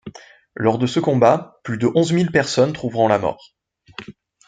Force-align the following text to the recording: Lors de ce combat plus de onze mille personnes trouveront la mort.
Lors 0.55 0.79
de 0.79 0.87
ce 0.87 0.99
combat 0.99 1.59
plus 1.63 1.77
de 1.77 1.87
onze 1.93 2.11
mille 2.11 2.31
personnes 2.31 2.73
trouveront 2.73 3.07
la 3.07 3.19
mort. 3.19 3.51